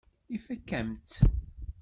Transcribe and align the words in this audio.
Ifakk-am-tt. 0.35 1.19